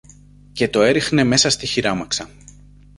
και 0.51 0.67
το 0.69 0.81
έριχνε 0.81 1.23
μέσα 1.23 1.49
στη 1.49 1.65
χειράμαξα. 1.65 2.29